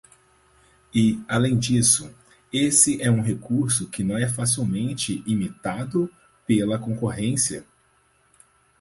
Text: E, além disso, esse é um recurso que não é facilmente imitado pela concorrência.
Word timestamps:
E, 0.91 1.21
além 1.27 1.55
disso, 1.59 2.11
esse 2.51 2.99
é 3.03 3.11
um 3.11 3.21
recurso 3.21 3.87
que 3.87 4.03
não 4.03 4.17
é 4.17 4.27
facilmente 4.27 5.23
imitado 5.27 6.11
pela 6.47 6.79
concorrência. 6.79 7.63